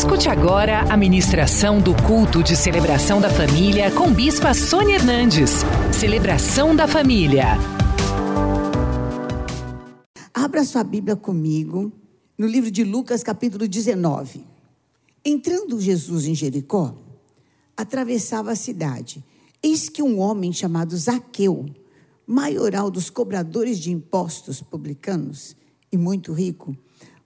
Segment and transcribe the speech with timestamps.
[0.00, 5.50] Escute agora a ministração do culto de celebração da família com Bispa Sônia Hernandes.
[5.92, 7.48] Celebração da família.
[10.32, 11.92] Abra sua Bíblia comigo
[12.38, 14.42] no livro de Lucas, capítulo 19.
[15.22, 16.96] Entrando Jesus em Jericó,
[17.76, 19.22] atravessava a cidade.
[19.62, 21.66] Eis que um homem chamado Zaqueu,
[22.26, 25.54] maioral dos cobradores de impostos publicanos
[25.92, 26.74] e muito rico,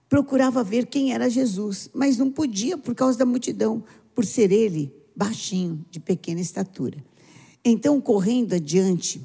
[0.09, 3.83] procurava ver quem era Jesus, mas não podia por causa da multidão,
[4.13, 7.03] por ser ele baixinho, de pequena estatura.
[7.63, 9.21] Então, correndo adiante,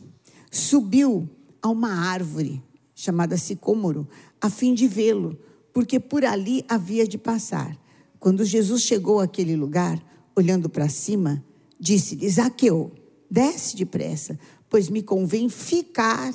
[0.51, 1.29] subiu
[1.61, 2.63] a uma árvore
[2.95, 4.07] chamada sicômoro,
[4.41, 5.39] a fim de vê-lo,
[5.73, 7.77] porque por ali havia de passar.
[8.19, 10.03] Quando Jesus chegou àquele lugar,
[10.37, 11.45] olhando para cima,
[11.79, 12.93] disse-lhe: Zaqueu,
[13.31, 14.39] desce depressa,
[14.69, 16.33] pois me convém ficar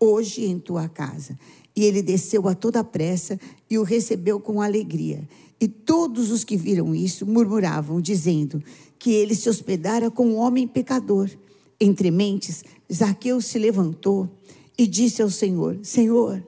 [0.00, 1.38] hoje em tua casa.
[1.74, 3.38] E ele desceu a toda pressa
[3.70, 5.28] e o recebeu com alegria.
[5.60, 8.62] E todos os que viram isso murmuravam, dizendo
[8.98, 11.30] que ele se hospedara com um homem pecador.
[11.80, 14.28] Entre mentes, Zaqueu se levantou
[14.76, 16.44] e disse ao Senhor: Senhor,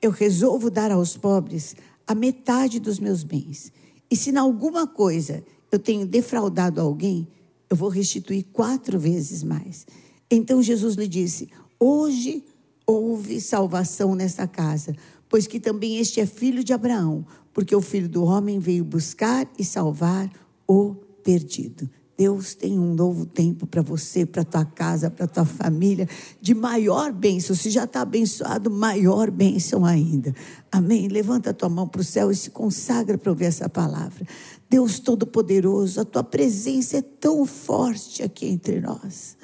[0.00, 1.74] eu resolvo dar aos pobres
[2.06, 3.72] a metade dos meus bens.
[4.10, 7.26] E se em alguma coisa eu tenho defraudado alguém,
[7.68, 9.86] eu vou restituir quatro vezes mais.
[10.30, 12.44] Então Jesus lhe disse: Hoje
[12.86, 14.94] houve salvação nesta casa,
[15.28, 19.48] pois que também este é filho de Abraão, porque o filho do homem veio buscar
[19.58, 20.30] e salvar
[20.66, 21.88] o perdido.
[22.16, 26.08] Deus tem um novo tempo para você, para tua casa, para tua família,
[26.40, 27.56] de maior bênção.
[27.56, 30.32] Se já está abençoado, maior bênção ainda.
[30.70, 31.08] Amém?
[31.08, 34.24] Levanta a tua mão para o céu e se consagra para ouvir essa palavra.
[34.70, 39.36] Deus Todo-Poderoso, a tua presença é tão forte aqui entre nós.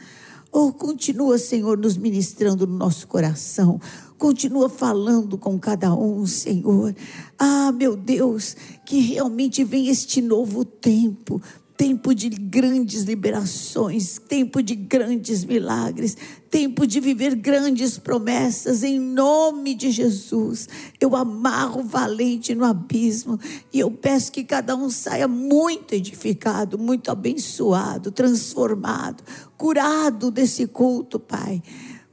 [0.53, 3.81] Oh, continua, Senhor, nos ministrando no nosso coração.
[4.19, 6.95] Continua falando com cada um, Senhor.
[7.39, 11.41] Ah, meu Deus, que realmente vem este novo tempo
[11.81, 16.15] tempo de grandes liberações, tempo de grandes milagres,
[16.51, 20.69] tempo de viver grandes promessas, em nome de Jesus.
[21.01, 23.41] Eu amarro valente no abismo
[23.73, 29.25] e eu peço que cada um saia muito edificado, muito abençoado, transformado,
[29.57, 31.63] curado desse culto, Pai.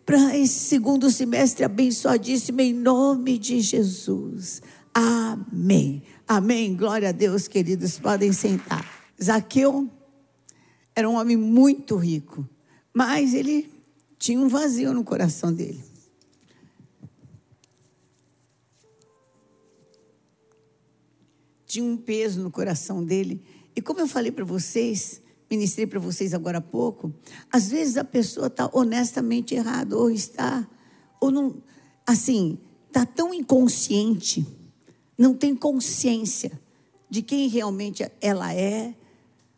[0.06, 4.62] Para esse segundo semestre abençoadíssimo, em nome de Jesus.
[4.94, 6.04] Amém.
[6.26, 6.74] Amém.
[6.74, 8.00] Glória a Deus, queridos.
[8.00, 8.97] Podem sentar.
[9.22, 9.90] Zaqueu
[10.96, 12.48] era um homem muito rico,
[12.94, 13.72] mas ele
[14.18, 15.84] tinha um vazio no coração dele.
[21.66, 23.44] Tinha um peso no coração dele.
[23.76, 27.14] E como eu falei para vocês, ministrei para vocês agora há pouco,
[27.52, 30.68] às vezes a pessoa está honestamente errada, ou está,
[31.22, 31.62] ou não,
[32.06, 32.58] assim,
[32.88, 34.46] está tão inconsciente,
[35.18, 36.60] não tem consciência
[37.10, 38.96] de quem realmente ela é,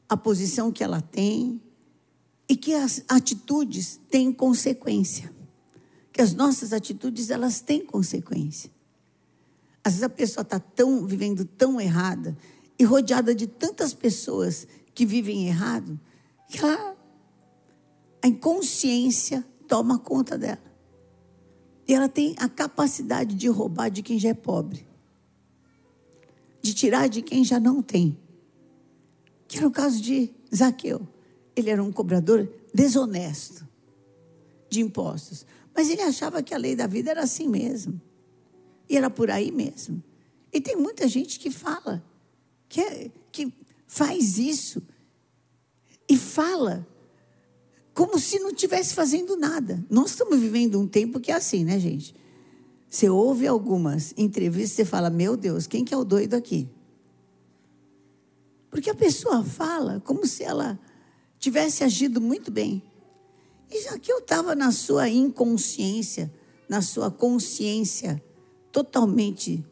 [0.10, 1.62] a posição que ela tem
[2.50, 5.32] e que as atitudes têm consequência.
[6.12, 8.72] Que as nossas atitudes elas têm consequência.
[9.84, 12.36] Às vezes a pessoa está tão vivendo tão errada
[12.78, 16.00] e rodeada de tantas pessoas que vivem errado
[16.50, 16.98] que ela,
[18.24, 20.64] a inconsciência toma conta dela.
[21.88, 24.86] E ela tem a capacidade de roubar de quem já é pobre,
[26.62, 28.18] de tirar de quem já não tem
[29.50, 31.06] que era o caso de Zaqueu.
[31.56, 33.68] Ele era um cobrador desonesto
[34.70, 35.44] de impostos.
[35.76, 38.00] Mas ele achava que a lei da vida era assim mesmo.
[38.88, 40.04] E era por aí mesmo.
[40.54, 42.04] E tem muita gente que fala,
[42.70, 43.52] que, é, que
[43.88, 44.84] faz isso.
[46.08, 46.88] E fala
[47.96, 49.84] como se não estivesse fazendo nada.
[49.90, 52.16] Nós estamos vivendo um tempo que é assim, né, gente?
[52.88, 56.70] Você ouve algumas entrevistas e fala: Meu Deus, quem que é o doido aqui?
[58.70, 60.80] Porque a pessoa fala como se ela
[61.40, 62.84] tivesse agido muito bem.
[63.72, 66.32] E já que eu estava na sua inconsciência,
[66.68, 68.24] na sua consciência
[68.72, 69.66] totalmente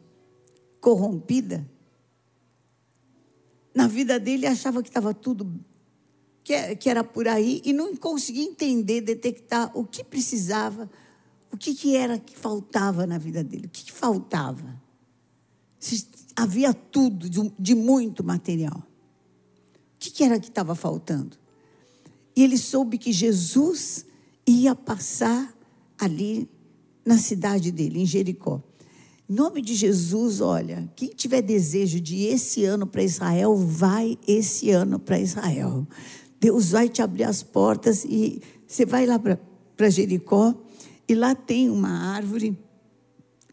[0.80, 1.68] corrompida,
[3.74, 5.48] na vida dele achava que estava tudo,
[6.42, 10.90] que, era por aí, e não conseguia entender, detectar o que precisava,
[11.52, 14.80] o que, que era que faltava na vida dele, o que, que faltava.
[16.34, 17.28] Havia tudo
[17.58, 18.87] de muito material.
[19.98, 21.36] O que, era que estava faltando?
[22.36, 24.06] E ele soube que Jesus
[24.46, 25.52] ia passar
[25.98, 26.48] ali
[27.04, 28.62] na cidade dele, em Jericó.
[29.28, 34.16] Em nome de Jesus, olha, quem tiver desejo de ir esse ano para Israel, vai
[34.26, 35.84] esse ano para Israel.
[36.38, 40.54] Deus vai te abrir as portas e você vai lá para Jericó
[41.08, 42.56] e lá tem uma árvore,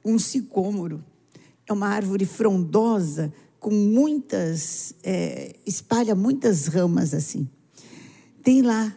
[0.04, 1.04] um sicômoro.
[1.68, 3.34] É uma árvore frondosa,
[3.66, 7.50] com muitas, é, espalha muitas ramas assim.
[8.44, 8.96] Tem lá,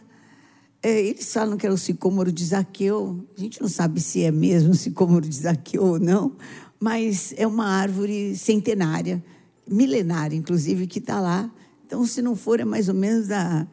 [0.83, 4.29] é, eles falam que era o sicômoro de Zaqueu, a gente não sabe se é
[4.29, 6.37] mesmo o sicômoro de Zaqueu ou não,
[6.79, 9.23] mas é uma árvore centenária,
[9.67, 11.51] milenária, inclusive, que está lá.
[11.87, 13.67] Então, se não for, é mais ou menos a.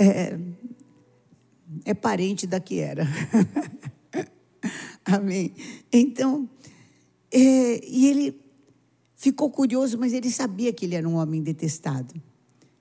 [0.00, 0.36] É,
[1.84, 3.06] é parente da que era.
[5.06, 5.54] Amém.
[5.92, 6.50] Então,
[7.30, 8.45] é, e ele
[9.26, 12.14] ficou curioso, mas ele sabia que ele era um homem detestado.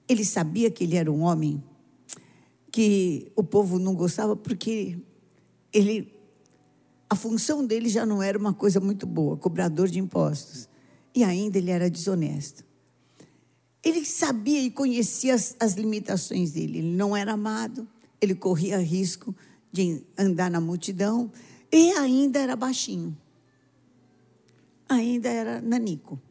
[0.08, 1.64] Ele sabia que ele era um homem
[2.72, 4.96] que o povo não gostava porque
[5.74, 6.14] ele
[7.10, 10.70] a função dele já não era uma coisa muito boa, cobrador de impostos.
[11.16, 12.64] E ainda ele era desonesto.
[13.84, 16.78] Ele sabia e conhecia as, as limitações dele.
[16.78, 17.88] Ele não era amado,
[18.22, 19.36] ele corria risco
[19.72, 21.32] de andar na multidão
[21.72, 23.18] e ainda era baixinho.
[24.88, 26.22] Ainda era nanico.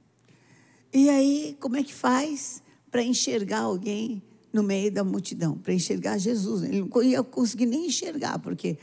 [0.95, 5.59] E aí, como é que faz para enxergar alguém no meio da multidão?
[5.59, 6.63] Para enxergar Jesus.
[6.63, 8.79] Ele não ia conseguir nem enxergar, porque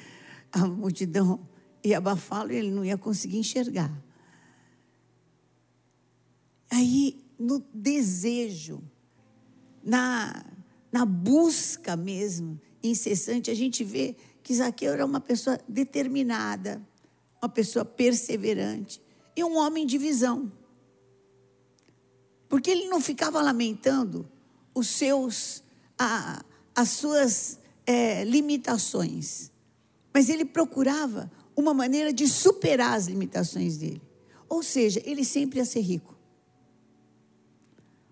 [0.52, 1.40] a multidão
[1.82, 3.90] ia abafá-lo e ele não ia conseguir enxergar.
[6.70, 8.84] Aí, no desejo,
[9.82, 10.46] na,
[10.92, 16.86] na busca mesmo, incessante, a gente vê que Zaqueu era uma pessoa determinada,
[17.42, 19.02] uma pessoa perseverante
[19.34, 20.52] e um homem de visão.
[22.52, 24.30] Porque ele não ficava lamentando
[24.76, 25.64] os seus,
[25.98, 26.44] a,
[26.76, 29.50] as suas é, limitações,
[30.14, 34.02] mas ele procurava uma maneira de superar as limitações dele.
[34.50, 36.14] Ou seja, ele sempre ia ser rico.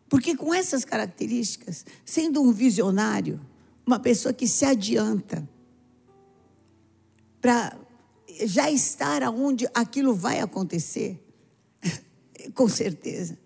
[0.07, 3.41] Porque com essas características, sendo um visionário,
[3.85, 5.45] uma pessoa que se adianta
[7.41, 7.77] para
[8.45, 11.21] já estar aonde aquilo vai acontecer,
[12.55, 13.37] com certeza,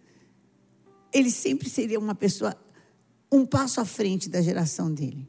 [1.13, 2.57] ele sempre seria uma pessoa
[3.31, 5.27] um passo à frente da geração dele.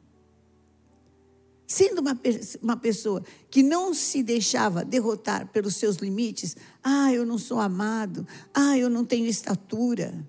[1.67, 2.19] Sendo uma,
[2.61, 8.27] uma pessoa que não se deixava derrotar pelos seus limites, ah, eu não sou amado,
[8.53, 10.23] ah, eu não tenho estatura,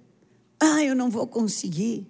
[0.58, 2.06] ah, eu não vou conseguir.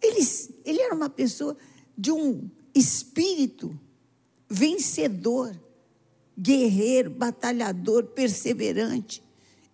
[0.00, 0.20] Ele,
[0.64, 1.56] ele era uma pessoa
[1.96, 3.76] de um espírito
[4.48, 5.60] vencedor,
[6.38, 9.20] guerreiro, batalhador, perseverante,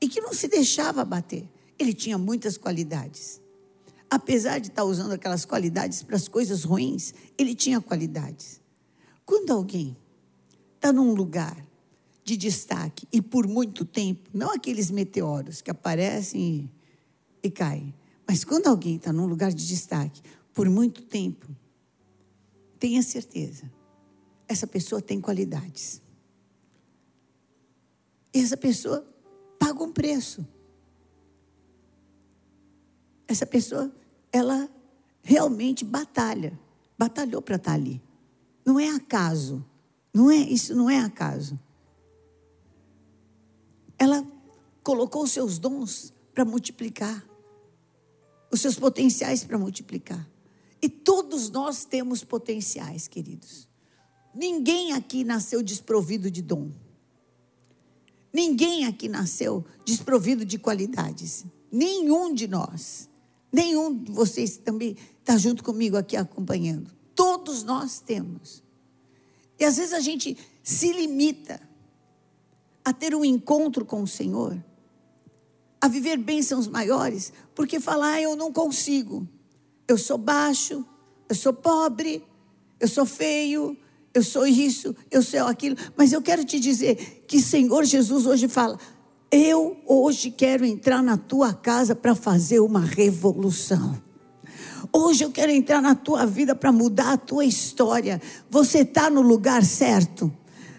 [0.00, 1.46] e que não se deixava bater.
[1.78, 3.40] Ele tinha muitas qualidades
[4.14, 8.60] apesar de estar usando aquelas qualidades para as coisas ruins, ele tinha qualidades.
[9.26, 9.96] Quando alguém
[10.76, 11.56] está num lugar
[12.22, 16.70] de destaque e por muito tempo, não aqueles meteoros que aparecem
[17.42, 17.92] e, e caem,
[18.26, 20.22] mas quando alguém está num lugar de destaque
[20.52, 21.48] por muito tempo,
[22.78, 23.68] tenha certeza,
[24.46, 26.00] essa pessoa tem qualidades.
[28.32, 29.04] E essa pessoa
[29.58, 30.46] paga um preço.
[33.26, 33.90] Essa pessoa
[34.32, 34.68] ela
[35.22, 36.58] realmente batalha,
[36.98, 38.02] batalhou para estar tá ali.
[38.64, 39.64] Não é acaso,
[40.12, 41.58] não é isso não é acaso.
[43.98, 44.26] Ela
[44.82, 47.24] colocou os seus dons para multiplicar,
[48.50, 50.28] os seus potenciais para multiplicar.
[50.82, 53.66] E todos nós temos potenciais, queridos.
[54.34, 56.70] Ninguém aqui nasceu desprovido de dom.
[58.32, 61.44] Ninguém aqui nasceu desprovido de qualidades.
[61.70, 63.08] Nenhum de nós.
[63.54, 66.90] Nenhum de vocês também está junto comigo aqui acompanhando.
[67.14, 68.64] Todos nós temos.
[69.56, 71.60] E às vezes a gente se limita
[72.84, 74.60] a ter um encontro com o Senhor,
[75.80, 79.24] a viver bênçãos maiores, porque falar, ah, eu não consigo.
[79.86, 80.84] Eu sou baixo,
[81.28, 82.24] eu sou pobre,
[82.80, 83.78] eu sou feio,
[84.12, 85.76] eu sou isso, eu sou aquilo.
[85.96, 88.80] Mas eu quero te dizer que Senhor Jesus hoje fala:
[89.34, 94.00] eu hoje quero entrar na tua casa para fazer uma revolução.
[94.92, 98.22] Hoje eu quero entrar na tua vida para mudar a tua história.
[98.48, 100.32] Você está no lugar certo.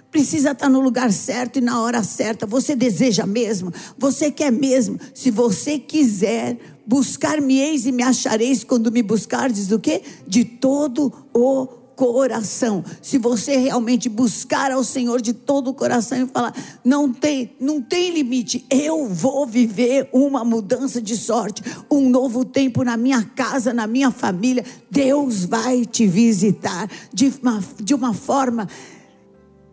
[0.09, 2.45] Precisa estar tá no lugar certo e na hora certa.
[2.45, 3.73] Você deseja mesmo?
[3.97, 4.97] Você quer mesmo?
[5.13, 10.01] Se você quiser, buscar-me-eis e me achareis quando me buscardes do quê?
[10.25, 12.83] De todo o coração.
[13.01, 17.81] Se você realmente buscar ao Senhor de todo o coração e falar, não tem, não
[17.81, 23.73] tem limite, eu vou viver uma mudança de sorte, um novo tempo na minha casa,
[23.73, 24.63] na minha família.
[24.89, 28.67] Deus vai te visitar de uma, de uma forma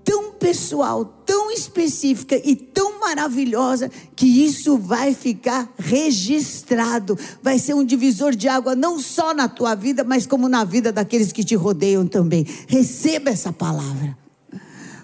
[0.05, 7.19] tão pessoal, tão específica e tão maravilhosa que isso vai ficar registrado.
[7.43, 10.93] Vai ser um divisor de água não só na tua vida, mas como na vida
[10.93, 12.47] daqueles que te rodeiam também.
[12.67, 14.17] Receba essa palavra.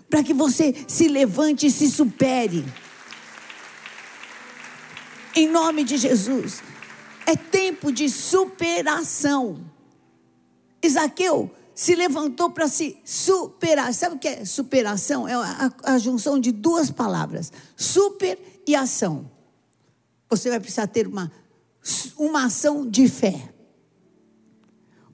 [0.08, 2.64] Para que você se levante e se supere.
[5.34, 6.62] Em nome de Jesus.
[7.26, 9.60] É tempo de superação.
[10.82, 13.94] Isaqueu se levantou para se superar.
[13.94, 15.28] Sabe o que é superação?
[15.28, 15.34] É
[15.84, 19.30] a, junção de duas palavras: super e ação.
[20.28, 21.30] Você vai precisar ter uma,
[22.16, 23.54] uma ação de fé,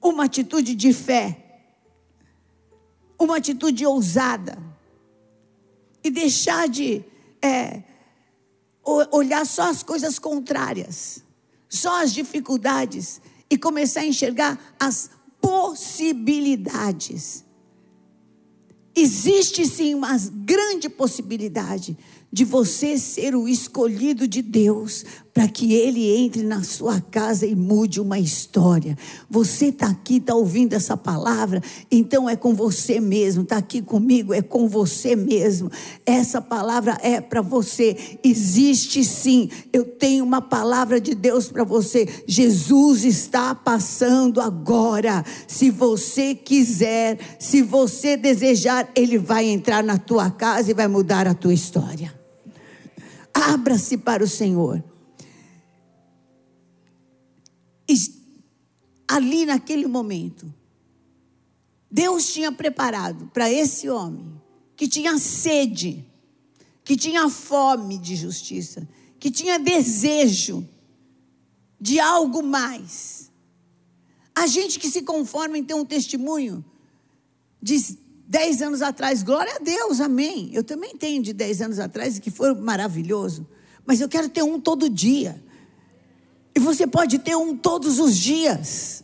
[0.00, 1.66] uma atitude de fé,
[3.18, 4.56] uma atitude ousada,
[6.02, 7.04] e deixar de
[7.42, 7.82] é,
[9.12, 11.22] olhar só as coisas contrárias,
[11.68, 15.10] só as dificuldades, e começar a enxergar as
[15.54, 17.44] possibilidades.
[18.92, 21.96] Existe sim uma grande possibilidade
[22.32, 27.56] de você ser o escolhido de Deus para que Ele entre na sua casa e
[27.56, 28.96] mude uma história.
[29.28, 31.60] Você está aqui, está ouvindo essa palavra,
[31.90, 35.68] então é com você mesmo, está aqui comigo, é com você mesmo.
[36.06, 38.16] Essa palavra é para você.
[38.22, 42.08] Existe sim, eu tenho uma palavra de Deus para você.
[42.28, 45.24] Jesus está passando agora.
[45.48, 51.26] Se você quiser, se você desejar, Ele vai entrar na tua casa e vai mudar
[51.26, 52.14] a tua história.
[53.34, 54.93] Abra-se para o Senhor.
[59.06, 60.52] Ali naquele momento,
[61.90, 64.40] Deus tinha preparado para esse homem
[64.76, 66.04] que tinha sede,
[66.82, 70.66] que tinha fome de justiça, que tinha desejo
[71.80, 73.30] de algo mais.
[74.34, 76.64] A gente que se conforma em ter um testemunho
[77.62, 77.78] de
[78.26, 80.50] dez anos atrás, glória a Deus, amém.
[80.52, 83.46] Eu também tenho de dez anos atrás que foi maravilhoso.
[83.86, 85.43] Mas eu quero ter um todo dia.
[86.54, 89.02] E você pode ter um todos os dias.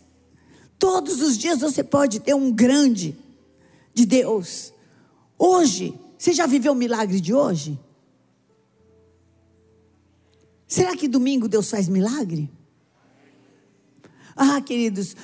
[0.78, 3.16] Todos os dias você pode ter um grande
[3.92, 4.72] de Deus.
[5.38, 7.78] Hoje, você já viveu o milagre de hoje?
[10.66, 12.48] Será que domingo Deus faz milagre?
[14.36, 15.16] Ah, queridos,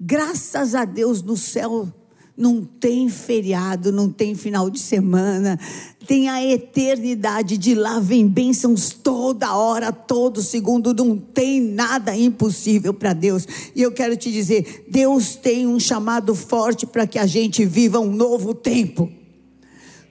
[0.00, 1.92] graças a Deus no céu
[2.36, 5.58] não tem feriado, não tem final de semana,
[6.06, 12.92] tem a eternidade de lá, vem bênçãos toda hora, todo segundo, não tem nada impossível
[12.92, 13.46] para Deus.
[13.74, 18.00] E eu quero te dizer: Deus tem um chamado forte para que a gente viva
[18.00, 19.10] um novo tempo.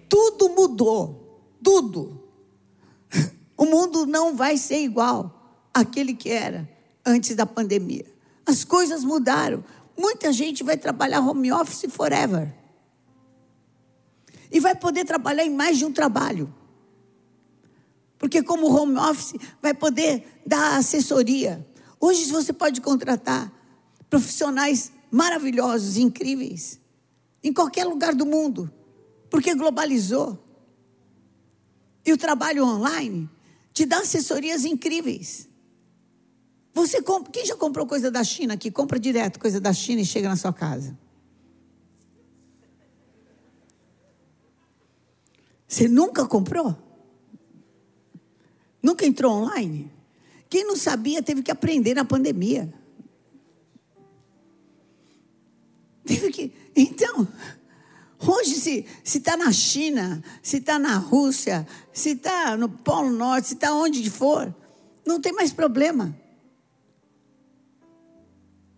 [0.07, 2.21] Tudo mudou, tudo.
[3.55, 6.67] O mundo não vai ser igual àquele que era
[7.05, 8.03] antes da pandemia.
[8.45, 9.63] As coisas mudaram.
[9.97, 12.53] Muita gente vai trabalhar home office forever.
[14.51, 16.53] E vai poder trabalhar em mais de um trabalho.
[18.17, 21.67] Porque, como home office, vai poder dar assessoria.
[21.99, 23.51] Hoje você pode contratar
[24.09, 26.79] profissionais maravilhosos, incríveis,
[27.43, 28.71] em qualquer lugar do mundo,
[29.29, 30.43] porque globalizou.
[32.05, 33.29] E o trabalho online
[33.73, 35.47] te dá assessorias incríveis.
[36.73, 38.71] Você quem já comprou coisa da China aqui?
[38.71, 40.97] Compra direto coisa da China e chega na sua casa.
[45.67, 46.75] Você nunca comprou?
[48.81, 49.91] Nunca entrou online?
[50.49, 52.71] Quem não sabia teve que aprender na pandemia.
[56.05, 56.53] Teve que.
[56.75, 57.27] Então,
[58.19, 63.53] hoje, se está na China, se está na Rússia, se está no Polo Norte, se
[63.53, 64.53] está onde for,
[65.05, 66.15] não tem mais problema.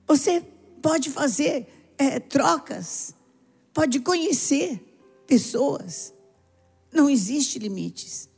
[0.07, 0.43] Você
[0.81, 3.13] pode fazer é, trocas,
[3.73, 4.79] pode conhecer
[5.25, 6.13] pessoas.
[6.93, 8.29] Não existe limites.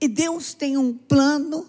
[0.00, 1.66] E Deus tem um plano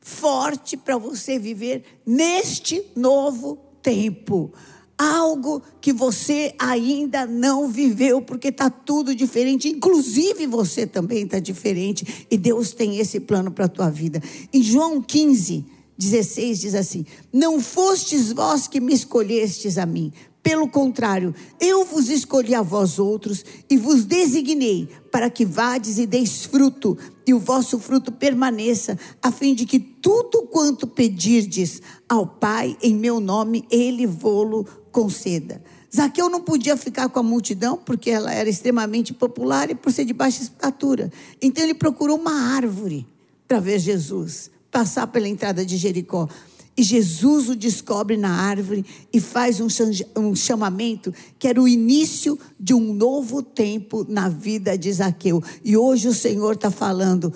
[0.00, 4.52] forte para você viver neste novo tempo.
[4.98, 12.26] Algo que você ainda não viveu, porque está tudo diferente, inclusive você também está diferente,
[12.30, 14.22] e Deus tem esse plano para a tua vida.
[14.52, 15.64] Em João 15,
[15.98, 22.08] 16 diz assim: Não fostes vós que me escolhestes a mim, pelo contrário, eu vos
[22.08, 27.38] escolhi a vós outros e vos designei para que vades e deis fruto, e o
[27.38, 33.64] vosso fruto permaneça, a fim de que tudo quanto pedirdes ao Pai em meu nome,
[33.70, 35.62] ele vô-lo conceda.
[35.94, 40.04] Zaqueu não podia ficar com a multidão, porque ela era extremamente popular e por ser
[40.04, 41.12] de baixa estatura.
[41.40, 43.06] Então ele procurou uma árvore
[43.46, 46.28] para ver Jesus passar pela entrada de Jericó.
[46.74, 52.72] E Jesus o descobre na árvore e faz um chamamento que era o início de
[52.72, 55.42] um novo tempo na vida de Zaqueu.
[55.62, 57.30] E hoje o Senhor está falando: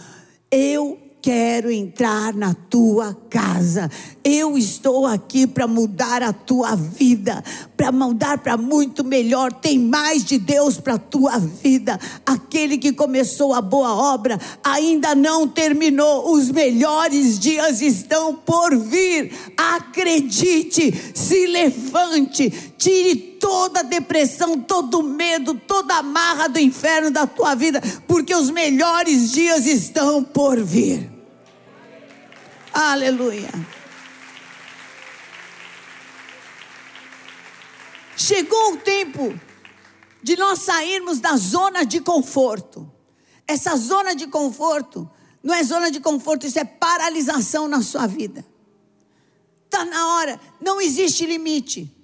[0.50, 3.90] eu quero entrar na tua casa.
[4.24, 7.42] Eu estou aqui para mudar a tua vida,
[7.76, 9.52] para mudar para muito melhor.
[9.52, 12.00] Tem mais de Deus para a tua vida.
[12.24, 16.32] Aquele que começou a boa obra ainda não terminou.
[16.32, 19.32] Os melhores dias estão por vir.
[19.56, 27.26] Acredite, se levante, tire toda a depressão, todo medo, toda a marra do inferno da
[27.26, 31.10] tua vida, porque os melhores dias estão por vir.
[32.72, 33.75] Aleluia.
[38.16, 39.38] Chegou o tempo
[40.22, 42.90] de nós sairmos da zona de conforto.
[43.46, 45.08] Essa zona de conforto
[45.42, 48.44] não é zona de conforto, isso é paralisação na sua vida.
[49.66, 51.94] Está na hora, não existe limite.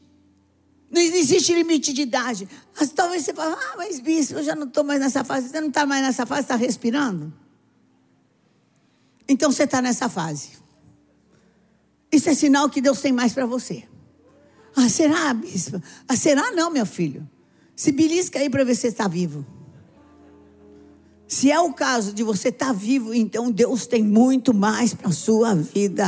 [0.91, 2.49] Não existe limite de idade.
[2.79, 5.49] Mas talvez você fale, ah, mas bispo, eu já não estou mais nessa fase.
[5.49, 7.33] Você não está mais nessa fase, está respirando?
[9.27, 10.51] Então você está nessa fase.
[12.13, 13.89] Isso é sinal que Deus tem mais para você.
[14.75, 15.81] Ah, será, bispo?
[16.09, 17.29] Ah, será não, meu filho?
[17.75, 19.45] Se belisca aí para ver se está vivo.
[21.33, 25.09] Se é o caso de você estar tá vivo, então Deus tem muito mais para
[25.09, 26.07] a sua vida.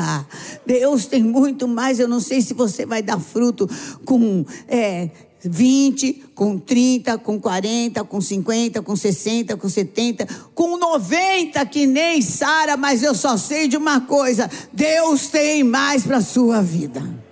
[0.66, 1.98] Deus tem muito mais.
[1.98, 3.66] Eu não sei se você vai dar fruto
[4.04, 5.10] com é,
[5.42, 12.20] 20, com 30, com 40, com 50, com 60, com 70, com 90, que nem
[12.20, 17.23] Sara, mas eu só sei de uma coisa: Deus tem mais para a sua vida.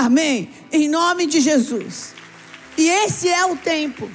[0.00, 0.48] Amém?
[0.72, 2.14] Em nome de Jesus.
[2.74, 4.10] E esse é o tempo.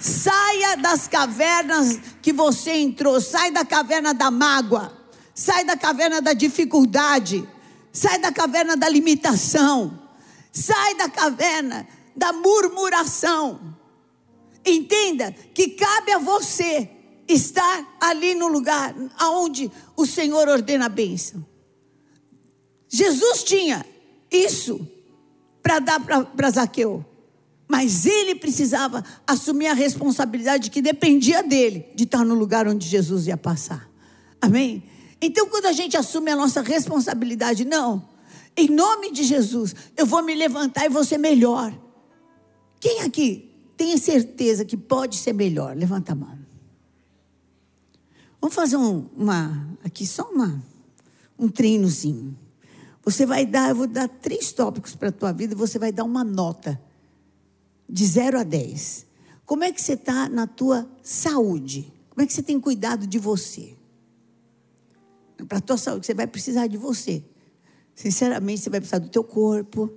[0.00, 4.92] Saia das cavernas que você entrou, sai da caverna da mágoa,
[5.32, 7.48] sai da caverna da dificuldade,
[7.92, 10.02] sai da caverna da limitação,
[10.52, 11.86] sai da caverna
[12.16, 13.60] da murmuração.
[14.66, 16.90] Entenda que cabe a você
[17.28, 21.46] estar ali no lugar aonde o Senhor ordena a bênção.
[22.88, 23.93] Jesus tinha
[24.34, 24.86] isso
[25.62, 27.04] para dar para Zaqueu.
[27.66, 33.26] Mas ele precisava assumir a responsabilidade que dependia dele de estar no lugar onde Jesus
[33.26, 33.88] ia passar.
[34.40, 34.82] Amém?
[35.20, 38.06] Então, quando a gente assume a nossa responsabilidade, não,
[38.56, 41.74] em nome de Jesus, eu vou me levantar e vou ser melhor.
[42.78, 45.74] Quem aqui tem certeza que pode ser melhor?
[45.74, 46.38] Levanta a mão.
[48.40, 50.62] Vamos fazer um, uma, aqui só uma,
[51.38, 52.36] um treinozinho.
[53.04, 55.92] Você vai dar, eu vou dar três tópicos para a tua vida e você vai
[55.92, 56.80] dar uma nota
[57.88, 59.06] de 0 a 10.
[59.44, 61.92] Como é que você está na tua saúde?
[62.08, 63.76] Como é que você tem cuidado de você?
[65.46, 67.22] Para a tua saúde, você vai precisar de você.
[67.94, 69.92] Sinceramente, você vai precisar do teu corpo.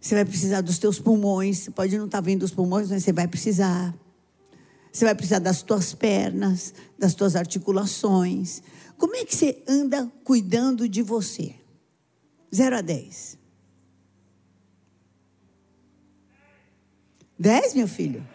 [0.00, 1.58] Você vai precisar dos teus pulmões.
[1.58, 3.94] Você pode não estar tá vendo os pulmões, mas você vai precisar.
[4.90, 8.62] Você vai precisar das tuas pernas, das tuas articulações.
[8.96, 11.59] Como é que você anda cuidando de você?
[12.54, 13.38] 0 a 10.
[17.38, 18.26] 10, meu filho?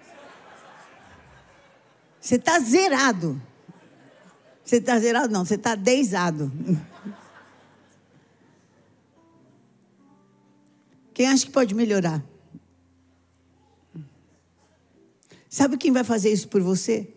[2.19, 3.41] Você está zerado.
[4.63, 5.31] Você está zerado?
[5.31, 6.51] Não, você está dezado.
[11.13, 12.23] Quem acha que pode melhorar?
[15.47, 17.07] Sabe quem vai fazer isso por você?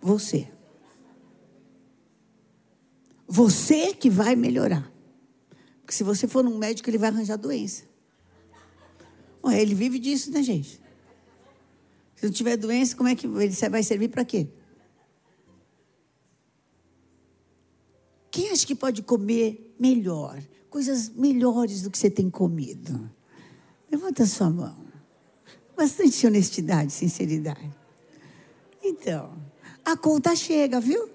[0.00, 0.46] Você.
[3.26, 4.91] Você que vai melhorar.
[5.92, 7.82] Porque se você for num médico, ele vai arranjar doença.
[9.44, 10.80] Ué, ele vive disso, né, gente?
[12.16, 14.48] Se não tiver doença, como é que ele vai servir para quê?
[18.30, 20.42] Quem acha que pode comer melhor?
[20.70, 23.10] Coisas melhores do que você tem comido?
[23.90, 24.86] Levanta sua mão.
[25.76, 27.70] Bastante honestidade, sinceridade.
[28.82, 29.36] Então,
[29.84, 31.10] a conta chega, viu?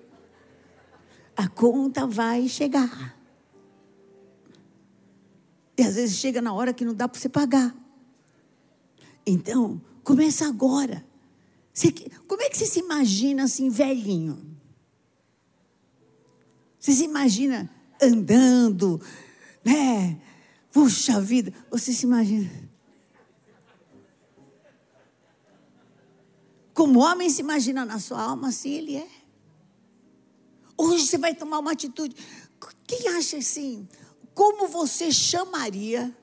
[1.36, 3.16] A conta vai chegar.
[5.78, 7.76] E às vezes chega na hora que não dá para você pagar.
[9.26, 11.06] Então, começa agora.
[11.72, 11.92] Você,
[12.28, 14.58] como é que você se imagina assim, velhinho?
[16.80, 17.70] Você se imagina
[18.02, 19.00] andando,
[19.63, 20.20] né?
[20.72, 22.50] Puxa vida, você se imagina.
[26.74, 29.10] Como homem se imagina na sua alma, assim ele é.
[30.78, 32.16] Hoje você vai tomar uma atitude.
[32.86, 33.88] Quem acha assim?
[34.38, 36.15] Como você chamaria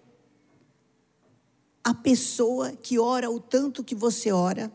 [1.83, 4.72] a pessoa que ora o tanto que você ora,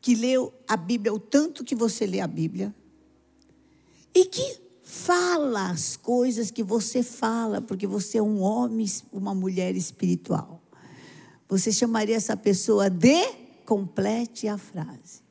[0.00, 2.74] que leu a Bíblia o tanto que você lê a Bíblia,
[4.14, 9.76] e que fala as coisas que você fala, porque você é um homem, uma mulher
[9.76, 10.62] espiritual.
[11.50, 13.26] Você chamaria essa pessoa de
[13.66, 15.21] complete a frase.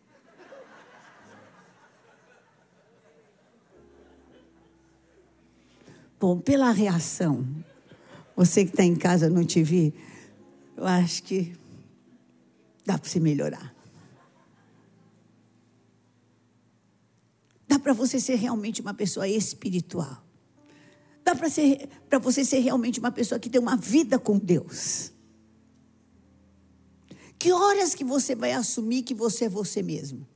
[6.22, 7.44] Bom, pela reação,
[8.36, 9.94] Você que está em casa não te vi,
[10.78, 11.54] eu acho que
[12.86, 13.76] dá para você melhorar.
[17.68, 20.24] Dá para você ser realmente uma pessoa espiritual.
[21.24, 25.12] Dá para você ser realmente uma pessoa que tem uma vida com Deus.
[27.38, 30.28] Que horas que você vai assumir que você é você mesmo?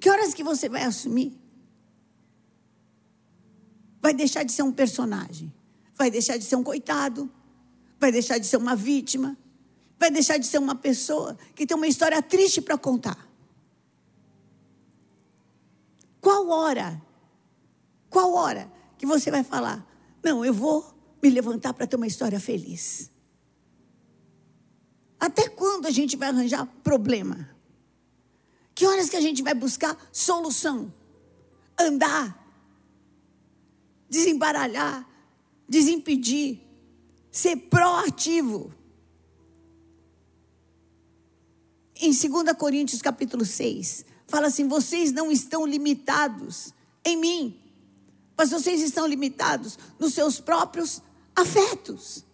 [0.00, 1.43] Que horas que você vai assumir?
[4.04, 5.50] Vai deixar de ser um personagem,
[5.94, 7.32] vai deixar de ser um coitado,
[7.98, 9.34] vai deixar de ser uma vítima,
[9.98, 13.26] vai deixar de ser uma pessoa que tem uma história triste para contar.
[16.20, 17.00] Qual hora?
[18.10, 19.82] Qual hora que você vai falar?
[20.22, 20.84] Não, eu vou
[21.22, 23.10] me levantar para ter uma história feliz.
[25.18, 27.48] Até quando a gente vai arranjar problema?
[28.74, 30.92] Que horas que a gente vai buscar solução?
[31.80, 32.43] Andar,
[34.14, 35.06] desembaralhar,
[35.68, 36.60] desimpedir,
[37.32, 38.72] ser proativo.
[42.00, 46.72] Em 2 Coríntios capítulo 6, fala assim: vocês não estão limitados
[47.04, 47.60] em mim,
[48.36, 51.02] mas vocês estão limitados nos seus próprios
[51.34, 52.24] afetos.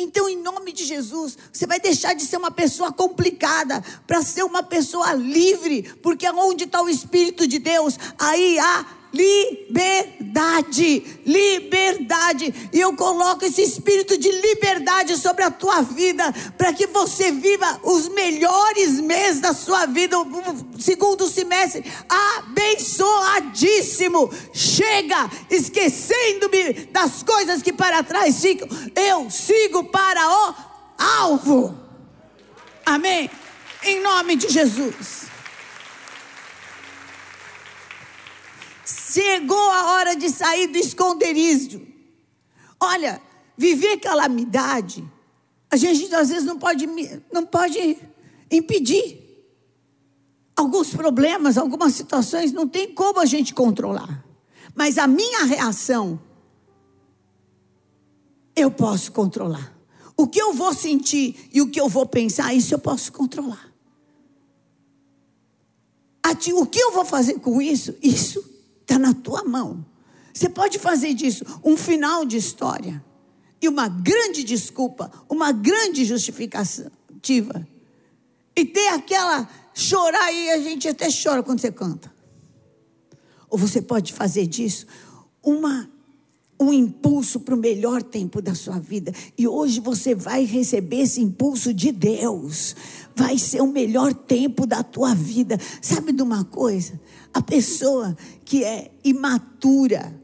[0.00, 4.44] Então, em nome de Jesus, você vai deixar de ser uma pessoa complicada para ser
[4.44, 12.52] uma pessoa livre, porque onde está o Espírito de Deus, aí há liberdade, liberdade.
[12.72, 17.80] E eu coloco esse espírito de liberdade sobre a tua vida, para que você viva
[17.82, 20.26] os melhores meses da sua vida, o
[20.78, 24.30] segundo semestre, abençoadíssimo.
[24.52, 30.54] Chega, esquecendo-me das coisas que para trás ficam, eu sigo para o
[30.98, 31.78] alvo.
[32.84, 33.30] Amém?
[33.82, 35.27] Em nome de Jesus.
[39.18, 41.84] Chegou a hora de sair do esconderijo.
[42.78, 43.20] Olha,
[43.56, 45.04] viver calamidade,
[45.68, 46.86] a gente às vezes não pode,
[47.32, 47.98] não pode
[48.48, 49.18] impedir.
[50.54, 54.24] Alguns problemas, algumas situações não tem como a gente controlar.
[54.72, 56.20] Mas a minha reação,
[58.54, 59.76] eu posso controlar.
[60.16, 63.66] O que eu vou sentir e o que eu vou pensar, isso eu posso controlar.
[66.54, 68.57] O que eu vou fazer com isso, isso
[68.88, 69.84] Está na tua mão.
[70.32, 73.04] Você pode fazer disso um final de história
[73.60, 77.68] e uma grande desculpa, uma grande justificativa.
[78.56, 82.10] E ter aquela chorar e a gente até chora quando você canta.
[83.50, 84.86] Ou você pode fazer disso
[85.42, 85.90] uma
[86.60, 89.12] um impulso para o melhor tempo da sua vida.
[89.36, 92.74] E hoje você vai receber esse impulso de Deus.
[93.14, 95.58] Vai ser o melhor tempo da tua vida.
[95.80, 97.00] Sabe de uma coisa?
[97.32, 100.14] A pessoa que é imatura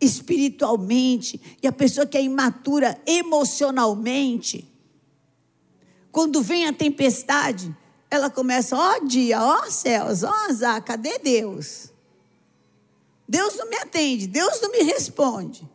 [0.00, 4.70] espiritualmente e a pessoa que é imatura emocionalmente,
[6.12, 7.74] quando vem a tempestade,
[8.10, 11.92] ela começa, ó oh, dia, ó oh, céus, ó oh, azar, cadê Deus?
[13.28, 15.68] Deus não me atende, Deus não me responde.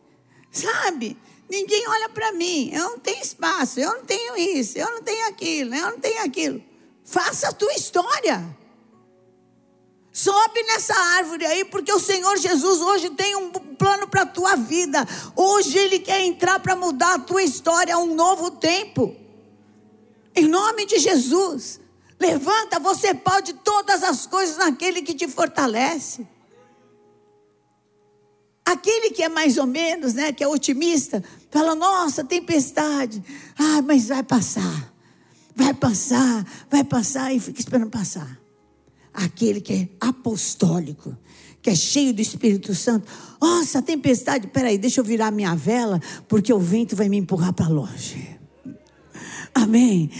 [0.54, 1.16] Sabe?
[1.50, 5.26] Ninguém olha para mim, eu não tenho espaço, eu não tenho isso, eu não tenho
[5.28, 6.62] aquilo, eu não tenho aquilo.
[7.04, 8.42] Faça a tua história.
[10.12, 14.54] Sobe nessa árvore aí, porque o Senhor Jesus hoje tem um plano para a tua
[14.54, 15.06] vida.
[15.34, 19.14] Hoje Ele quer entrar para mudar a tua história a um novo tempo.
[20.36, 21.80] Em nome de Jesus.
[22.18, 26.26] Levanta, você pode todas as coisas naquele que te fortalece.
[28.64, 33.22] Aquele que é mais ou menos, né, que é otimista, fala: "Nossa, tempestade.
[33.58, 34.92] Ah, mas vai passar.
[35.54, 38.44] Vai passar, vai passar e fica esperando passar."
[39.14, 41.16] aquele que é apostólico,
[41.62, 43.06] que é cheio do Espírito Santo.
[43.40, 47.68] Nossa, tempestade, peraí, deixa eu virar minha vela, porque o vento vai me empurrar para
[47.68, 48.28] longe.
[49.54, 50.10] Amém.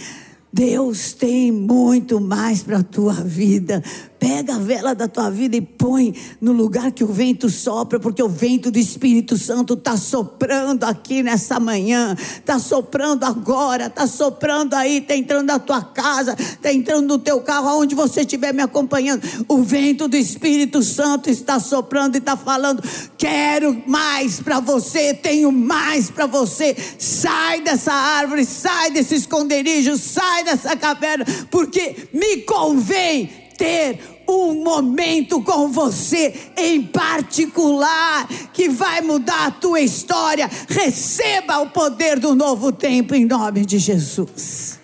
[0.51, 3.83] Deus tem muito mais para a tua vida.
[4.25, 8.23] Pega a vela da tua vida e põe no lugar que o vento sopra, porque
[8.23, 14.73] o vento do Espírito Santo está soprando aqui nessa manhã, está soprando agora, está soprando
[14.73, 18.63] aí, está entrando na tua casa, está entrando no teu carro, aonde você estiver me
[18.63, 19.21] acompanhando.
[19.47, 22.81] O vento do Espírito Santo está soprando e está falando:
[23.19, 26.75] quero mais para você, tenho mais para você.
[26.97, 35.41] Sai dessa árvore, sai desse esconderijo, sai dessa caverna, porque me convém ter um momento
[35.41, 40.49] com você em particular que vai mudar a tua história.
[40.67, 44.79] Receba o poder do novo tempo em nome de Jesus.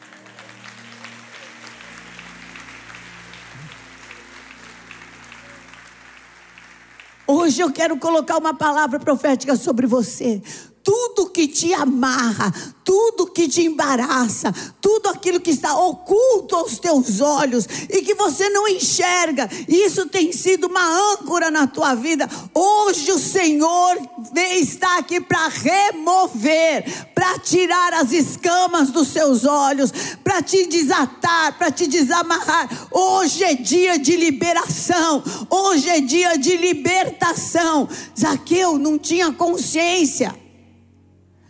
[7.28, 10.42] Hoje eu quero colocar uma palavra profética sobre você
[10.84, 17.22] tudo que te amarra, tudo que te embaraça, tudo aquilo que está oculto aos teus
[17.22, 22.28] olhos e que você não enxerga, isso tem sido uma âncora na tua vida.
[22.54, 23.98] Hoje o Senhor
[24.36, 29.92] está aqui para remover, para tirar as escamas dos seus olhos,
[30.24, 32.70] para te desatar, para te desamarrar.
[32.92, 37.88] Hoje é dia de liberação, hoje é dia de libertação.
[38.20, 40.41] Zaqueu não tinha consciência.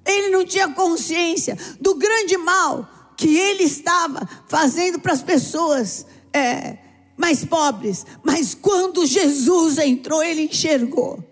[0.05, 6.77] Ele não tinha consciência do grande mal que ele estava fazendo para as pessoas é,
[7.15, 8.05] mais pobres.
[8.23, 11.23] Mas quando Jesus entrou, ele enxergou.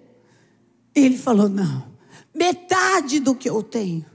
[0.94, 1.84] Ele falou: Não,
[2.34, 4.06] metade do que eu tenho,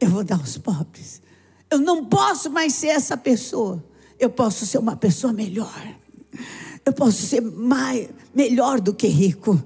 [0.00, 1.22] eu vou dar aos pobres.
[1.70, 3.82] Eu não posso mais ser essa pessoa.
[4.18, 5.96] Eu posso ser uma pessoa melhor.
[6.84, 9.60] Eu posso ser mais, melhor do que rico.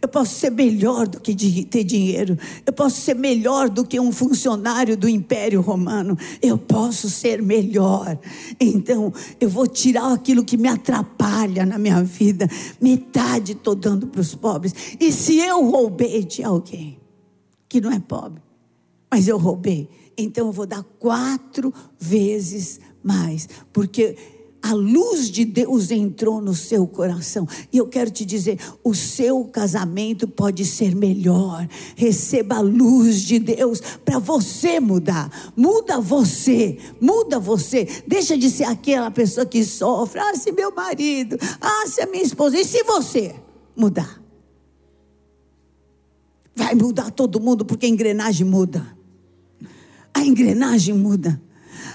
[0.00, 2.38] Eu posso ser melhor do que ter dinheiro.
[2.64, 6.16] Eu posso ser melhor do que um funcionário do Império Romano.
[6.42, 8.18] Eu posso ser melhor.
[8.60, 12.48] Então, eu vou tirar aquilo que me atrapalha na minha vida.
[12.80, 14.74] Metade estou dando para os pobres.
[15.00, 16.98] E se eu roubei de alguém
[17.68, 18.42] que não é pobre,
[19.10, 23.48] mas eu roubei, então eu vou dar quatro vezes mais.
[23.72, 24.16] Porque
[24.62, 27.46] a luz de Deus entrou no seu coração.
[27.72, 31.68] E eu quero te dizer: o seu casamento pode ser melhor.
[31.94, 35.52] Receba a luz de Deus para você mudar.
[35.56, 37.86] Muda você, muda você.
[38.06, 40.20] Deixa de ser aquela pessoa que sofre.
[40.20, 42.58] Ah, se meu marido, ah, se a minha esposa.
[42.58, 43.34] E se você
[43.76, 44.20] mudar?
[46.56, 48.96] Vai mudar todo mundo, porque a engrenagem muda.
[50.12, 51.40] A engrenagem muda.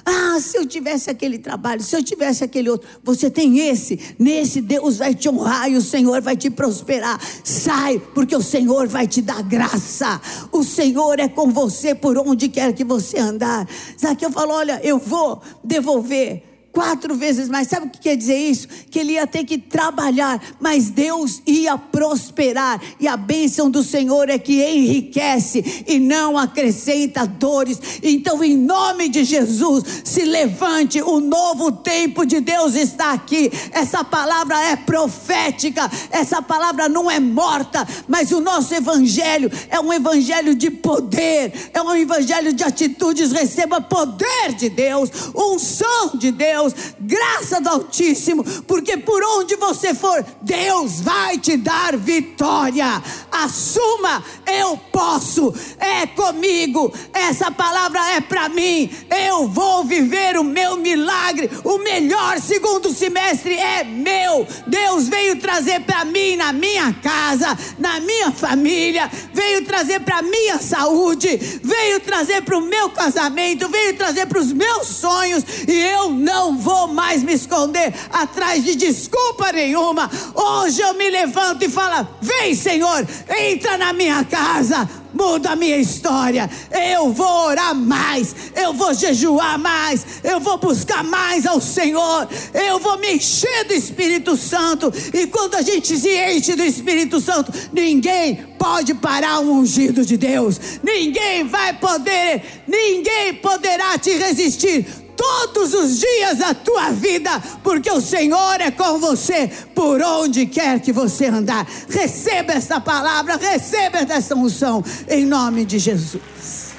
[0.06, 2.88] Ah, se eu tivesse aquele trabalho, se eu tivesse aquele outro.
[3.04, 7.20] Você tem esse, nesse Deus vai te honrar e o Senhor vai te prosperar.
[7.44, 10.20] Sai, porque o Senhor vai te dar graça.
[10.52, 13.68] O Senhor é com você por onde quer que você andar.
[14.00, 17.68] Zaqueu falou: Olha, eu vou devolver quatro vezes mais.
[17.68, 18.68] Sabe o que quer dizer isso?
[18.90, 22.82] Que ele ia ter que trabalhar, mas Deus ia prosperar.
[23.00, 27.80] E a bênção do Senhor é que enriquece e não acrescenta dores.
[28.02, 31.02] Então, em nome de Jesus, se levante.
[31.02, 33.52] O novo tempo de Deus está aqui.
[33.72, 35.90] Essa palavra é profética.
[36.10, 41.82] Essa palavra não é morta, mas o nosso evangelho é um evangelho de poder, é
[41.82, 43.32] um evangelho de atitudes.
[43.32, 49.96] Receba poder de Deus, unção de Deus Deus, graça do Altíssimo, porque por onde você
[49.96, 53.02] for, Deus vai te dar vitória.
[53.32, 58.90] Assuma, eu posso, é comigo, essa palavra é para mim.
[59.10, 64.46] Eu vou viver o meu milagre, o melhor segundo semestre é meu.
[64.68, 70.60] Deus veio trazer para mim, na minha casa, na minha família, veio trazer para minha
[70.60, 76.10] saúde, veio trazer para o meu casamento, veio trazer para os meus sonhos, e eu
[76.10, 80.12] não não vou mais me esconder atrás de desculpa nenhuma.
[80.36, 83.08] Hoje eu me levanto e falo: Vem, Senhor,
[83.40, 86.50] entra na minha casa, muda a minha história.
[86.94, 92.80] Eu vou orar mais, eu vou jejuar mais, eu vou buscar mais ao Senhor, eu
[92.80, 94.92] vou me encher do Espírito Santo.
[95.14, 100.18] E quando a gente se enche do Espírito Santo, ninguém pode parar o ungido de
[100.18, 104.86] Deus, ninguém vai poder, ninguém poderá te resistir
[105.22, 107.30] todos os dias da tua vida,
[107.64, 111.68] porque o Senhor é com você por onde quer que você andar.
[111.88, 116.72] Receba essa palavra, receba essa unção em nome de Jesus.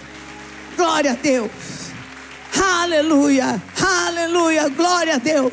[0.76, 1.52] Glória a Deus.
[2.61, 5.52] Aleluia, aleluia, glória a Deus.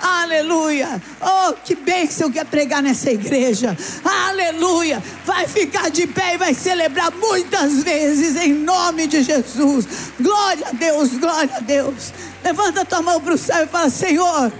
[0.00, 1.00] Aleluia.
[1.20, 3.76] Oh, que bênção que é pregar nessa igreja.
[4.04, 5.02] Aleluia.
[5.24, 9.86] Vai ficar de pé e vai celebrar muitas vezes em nome de Jesus.
[10.18, 12.12] Glória a Deus, glória a Deus.
[12.42, 14.52] Levanta tua mão para o céu e fala: Senhor,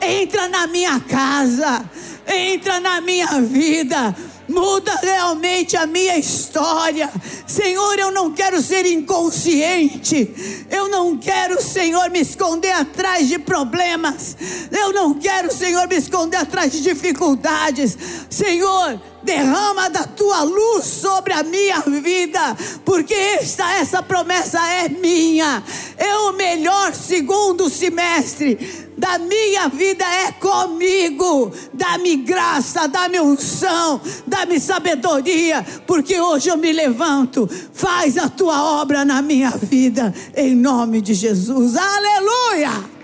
[0.00, 1.88] entra na minha casa,
[2.26, 4.14] entra na minha vida
[4.48, 7.10] muda realmente a minha história.
[7.46, 14.36] Senhor, eu não quero ser inconsciente, eu não quero, Senhor, me esconder atrás de problemas,
[14.70, 17.96] eu não quero, Senhor, me esconder atrás de dificuldades.
[18.28, 25.62] Senhor, derrama da tua luz sobre a minha vida, porque esta essa promessa é minha.
[25.96, 31.52] É o melhor segundo semestre da minha vida é comigo.
[31.72, 37.48] Dá-me graça, dá-me unção, dá-me sabedoria, porque hoje eu me levanto.
[37.72, 41.76] Faz a tua obra na minha vida, em nome de Jesus.
[41.76, 42.94] Aleluia!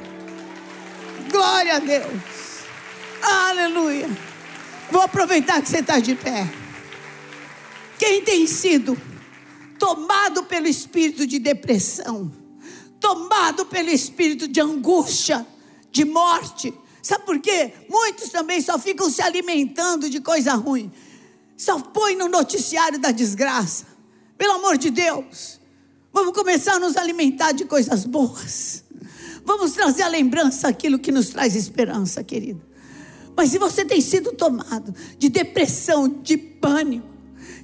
[1.31, 2.21] Glória a Deus.
[3.23, 4.09] Aleluia.
[4.91, 6.51] Vou aproveitar que você está de pé.
[7.99, 8.97] Quem tem sido
[9.79, 12.31] tomado pelo espírito de depressão,
[12.99, 15.47] tomado pelo espírito de angústia,
[15.91, 16.73] de morte.
[17.03, 17.73] Sabe por quê?
[17.89, 20.91] Muitos também só ficam se alimentando de coisa ruim.
[21.57, 23.87] Só põe no noticiário da desgraça.
[24.37, 25.61] Pelo amor de Deus.
[26.13, 28.85] Vamos começar a nos alimentar de coisas boas.
[29.45, 32.63] Vamos trazer a lembrança aquilo que nos traz esperança, querido.
[33.37, 37.10] Mas se você tem sido tomado de depressão, de pânico,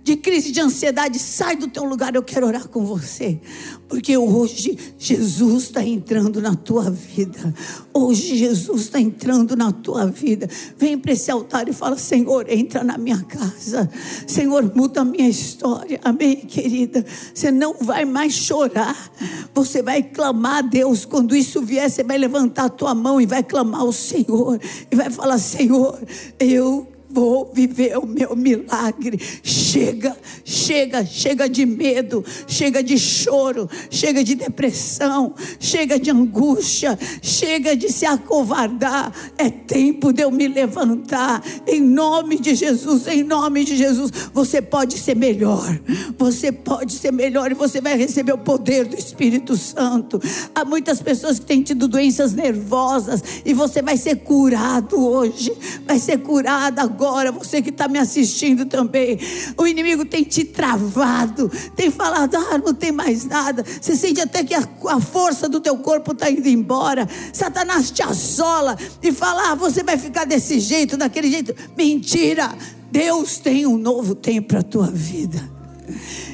[0.07, 3.41] de crise de ansiedade, sai do teu lugar, eu quero orar com você.
[3.89, 7.53] Porque hoje Jesus está entrando na tua vida.
[7.93, 10.49] Hoje Jesus está entrando na tua vida.
[10.79, 13.91] Vem para esse altar e fala: Senhor, entra na minha casa.
[14.29, 15.99] Senhor, muda a minha história.
[16.05, 17.05] Amém, querida.
[17.35, 19.11] Você não vai mais chorar.
[19.53, 21.05] Você vai clamar a Deus.
[21.05, 24.61] Quando isso vier, você vai levantar a tua mão e vai clamar ao Senhor.
[24.89, 25.99] E vai falar: Senhor,
[26.39, 29.19] eu vou viver o meu milagre.
[29.43, 37.75] Chega, chega, chega de medo, chega de choro, chega de depressão, chega de angústia, chega
[37.75, 39.11] de se acovardar.
[39.39, 41.43] É tempo de eu me levantar.
[41.67, 45.81] Em nome de Jesus, em nome de Jesus, você pode ser melhor.
[46.19, 50.21] Você pode ser melhor e você vai receber o poder do Espírito Santo.
[50.55, 55.51] Há muitas pessoas que têm tido doenças nervosas e você vai ser curado hoje.
[55.87, 59.19] Vai ser curado agora agora, você que está me assistindo também,
[59.57, 63.65] o inimigo tem te travado, tem falado, ah, não tem mais nada.
[63.81, 67.09] Você sente até que a, a força do teu corpo está indo embora.
[67.33, 71.55] Satanás te assola e fala, ah, você vai ficar desse jeito, daquele jeito.
[71.77, 72.55] Mentira!
[72.91, 75.57] Deus tem um novo tempo para a tua vida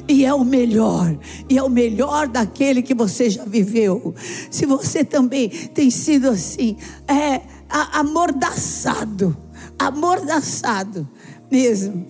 [0.09, 1.17] e é o melhor,
[1.49, 4.15] e é o melhor daquele que você já viveu.
[4.51, 9.37] Se você também tem sido assim, é amordaçado,
[9.79, 11.09] amordaçado
[11.51, 12.07] mesmo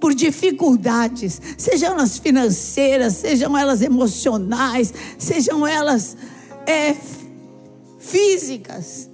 [0.00, 6.16] por dificuldades, sejam elas financeiras, sejam elas emocionais, sejam elas
[6.66, 6.94] é,
[7.98, 9.08] físicas.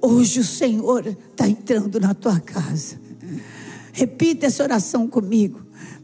[0.00, 3.00] Hoje o Senhor está entrando na tua casa.
[3.92, 5.60] Repita essa oração comigo.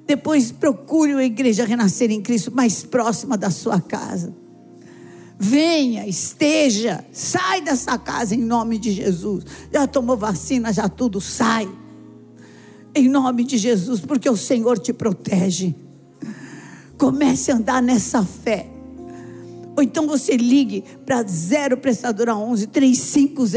[0.07, 4.35] Depois procure a igreja renascer em Cristo mais próxima da sua casa.
[5.39, 9.45] Venha, esteja, sai dessa casa em nome de Jesus.
[9.73, 11.69] Já tomou vacina, já tudo sai.
[12.95, 15.75] Em nome de Jesus, porque o Senhor te protege.
[16.97, 18.78] Comece a andar nessa fé.
[19.79, 23.53] Ou então você ligue para 0 prestadora 11 3500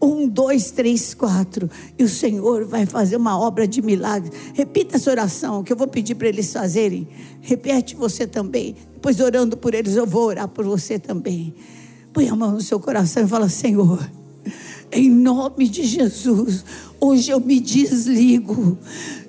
[0.00, 4.32] 1234 e o Senhor vai fazer uma obra de milagre.
[4.54, 7.06] Repita essa oração que eu vou pedir para eles fazerem.
[7.42, 8.74] Repete você também.
[8.94, 11.54] Depois orando por eles, eu vou orar por você também.
[12.10, 14.00] Põe a mão no seu coração e fala: Senhor,
[14.92, 16.64] em nome de Jesus,
[17.00, 18.78] hoje eu me desligo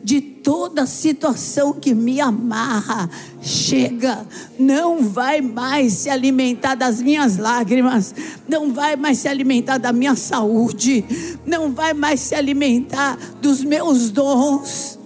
[0.04, 3.10] de toda situação que me amarra.
[3.42, 4.28] Chega,
[4.60, 8.14] não vai mais se alimentar das minhas lágrimas,
[8.48, 11.04] não vai mais se alimentar da minha saúde,
[11.46, 15.00] não vai mais se alimentar dos meus dons.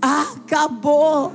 [0.00, 1.32] Acabou.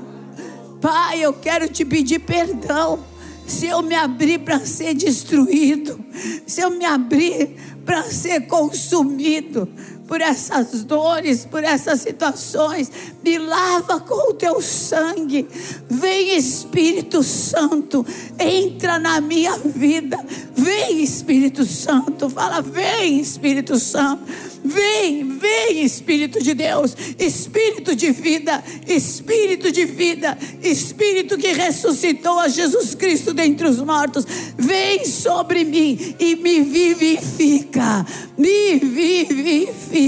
[0.80, 3.11] Pai, eu quero te pedir perdão.
[3.46, 6.00] Se eu me abrir para ser destruído,
[6.46, 9.68] se eu me abrir para ser consumido,
[10.12, 12.92] por essas dores, por essas situações.
[13.24, 15.48] Me lava com o teu sangue.
[15.90, 18.06] Vem Espírito Santo,
[18.38, 20.20] entra na minha vida.
[20.54, 24.26] Vem Espírito Santo, fala, vem Espírito Santo.
[24.64, 32.48] Vem, vem Espírito de Deus, Espírito de vida, Espírito de vida, Espírito que ressuscitou a
[32.48, 34.24] Jesus Cristo dentre os mortos.
[34.56, 38.06] Vem sobre mim e me vivifica,
[38.38, 40.01] me vivifica.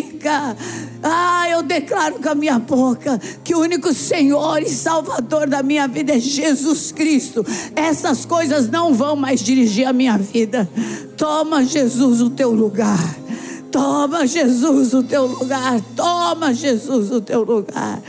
[1.01, 5.87] Ah, eu declaro com a minha boca que o único Senhor e Salvador da minha
[5.87, 7.45] vida é Jesus Cristo.
[7.75, 10.69] Essas coisas não vão mais dirigir a minha vida.
[11.17, 13.15] Toma, Jesus, o teu lugar.
[13.71, 15.81] Toma, Jesus, o teu lugar.
[15.95, 18.01] Toma, Jesus, o teu lugar.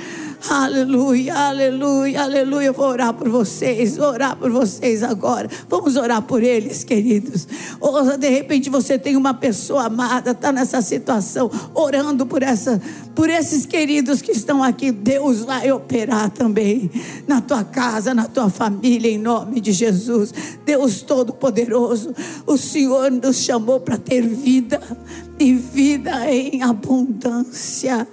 [0.51, 2.67] Aleluia, aleluia, aleluia.
[2.67, 5.49] Eu vou orar por vocês, vou orar por vocês agora.
[5.71, 7.49] Vamos orar por eles, queridos.
[7.81, 12.81] Ou de repente você tem uma pessoa amada, está nessa situação, orando por essa,
[13.15, 14.93] por esses queridos que estão aqui.
[14.93, 16.91] Deus vai operar também
[17.27, 20.35] na tua casa, na tua família, em nome de Jesus.
[20.67, 22.15] Deus Todo-Poderoso,
[22.47, 24.79] o Senhor nos chamou para ter vida
[25.39, 28.07] e vida em abundância.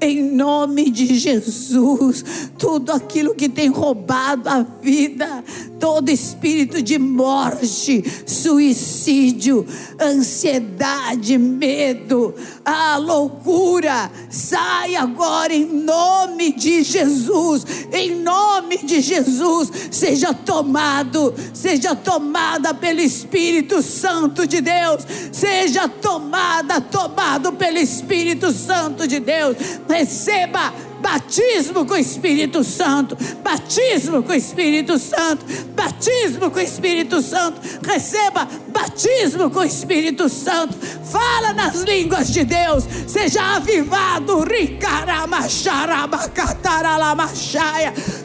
[0.00, 2.24] Em nome de Jesus,
[2.58, 5.44] tudo aquilo que tem roubado a vida,
[5.78, 9.66] todo espírito de morte, suicídio,
[10.00, 20.32] ansiedade, medo, a loucura, sai agora em nome de Jesus, em nome de Jesus, seja
[20.32, 29.20] tomado, seja tomada pelo Espírito Santo de Deus, seja tomada, tomado pelo Espírito Santo de
[29.20, 29.56] Deus,
[29.88, 30.72] receba
[31.02, 35.44] batismo com o Espírito Santo, batismo com o Espírito Santo,
[35.74, 40.74] batismo com o Espírito Santo, receba batismo com o Espírito Santo,
[41.04, 44.44] fala nas línguas de Deus, seja avivado,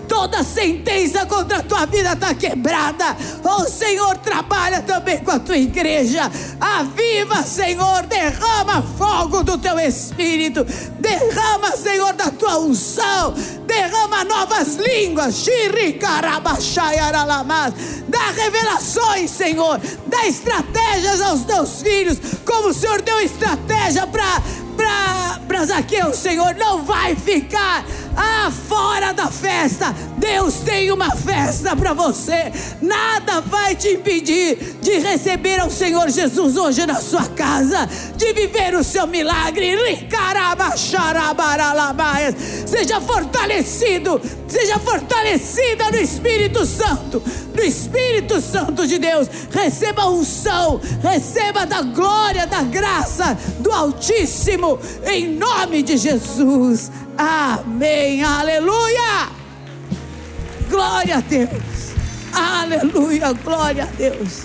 [0.07, 5.57] toda sentença contra a tua vida está quebrada, o Senhor trabalha também com a tua
[5.57, 10.65] igreja, aviva Senhor, derrama fogo do teu Espírito,
[10.99, 13.33] derrama Senhor da tua unção,
[13.65, 15.35] derrama novas línguas,
[18.07, 24.41] dá revelações, Senhor, dá estratégias aos teus filhos, como o Senhor deu estratégia para
[24.77, 27.83] para Zaqueu, Senhor, não vai ficar
[28.17, 29.93] ah, fora da festa.
[30.17, 32.51] Deus tem uma festa para você.
[32.81, 38.75] Nada vai te impedir de receber o Senhor Jesus hoje na sua casa, de viver
[38.75, 39.77] o seu milagre.
[42.65, 47.21] Seja fortalecido, seja fortalecida no Espírito Santo,
[47.55, 49.27] no Espírito Santo de Deus.
[49.51, 54.66] Receba a unção, receba da glória, da graça do Altíssimo,
[55.05, 56.91] em nome de Jesus.
[57.17, 58.23] Amém.
[58.23, 59.29] Aleluia.
[60.69, 61.93] Glória a Deus.
[62.33, 63.33] Aleluia.
[63.33, 64.43] Glória a Deus.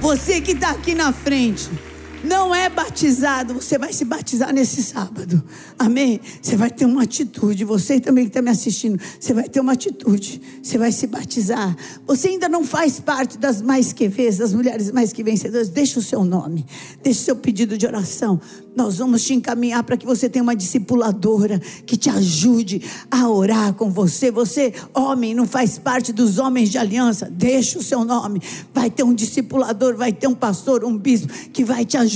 [0.00, 1.70] Você que está aqui na frente
[2.24, 5.42] não é batizado, você vai se batizar nesse sábado.
[5.78, 6.20] Amém?
[6.40, 7.64] Você vai ter uma atitude.
[7.64, 10.40] Você também que está me assistindo, você vai ter uma atitude.
[10.62, 11.76] Você vai se batizar.
[12.06, 15.68] Você ainda não faz parte das mais que vês, das mulheres mais que vencedoras.
[15.68, 16.64] Deixa o seu nome,
[17.02, 18.40] deixa o seu pedido de oração.
[18.74, 23.74] Nós vamos te encaminhar para que você tenha uma discipuladora que te ajude a orar
[23.74, 24.30] com você.
[24.30, 27.28] Você, homem, não faz parte dos homens de aliança.
[27.30, 28.40] Deixa o seu nome.
[28.72, 32.11] Vai ter um discipulador, vai ter um pastor, um bispo que vai te ajudar.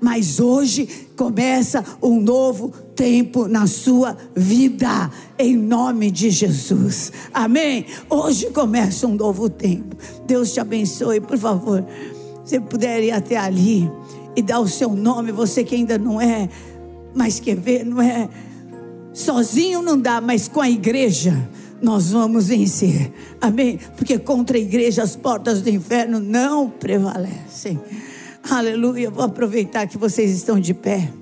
[0.00, 7.12] Mas hoje começa um novo tempo na sua vida, em nome de Jesus.
[7.32, 7.86] Amém?
[8.08, 9.96] Hoje começa um novo tempo.
[10.26, 11.84] Deus te abençoe, por favor.
[12.44, 13.90] Se puder ir até ali
[14.34, 16.48] e dar o seu nome, você que ainda não é,
[17.14, 18.28] mas quer ver, não é.
[19.12, 21.48] Sozinho não dá, mas com a igreja
[21.80, 23.12] nós vamos vencer.
[23.40, 23.78] Amém?
[23.96, 27.80] Porque contra a igreja as portas do inferno não prevalecem.
[28.48, 29.10] Aleluia.
[29.10, 31.12] Vou aproveitar que vocês estão de pé.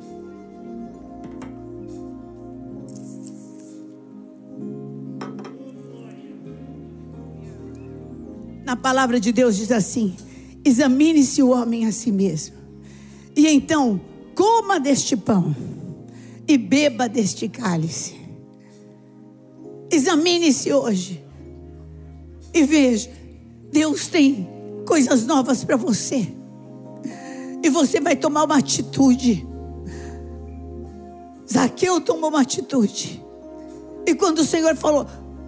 [8.65, 10.15] Na palavra de Deus diz assim:
[10.65, 12.57] examine-se o homem a si mesmo.
[13.35, 14.01] E então,
[14.35, 15.57] coma deste pão
[16.47, 18.15] e beba deste cálice.
[19.91, 21.25] Examine-se hoje
[22.53, 23.11] e veja:
[23.73, 24.47] Deus tem
[24.85, 26.44] coisas novas para você.
[27.65, 29.49] E você vai tomar uma atitude.
[31.51, 33.25] Zaqueu tomou uma atitude.
[34.07, 35.07] E quando o Senhor falou: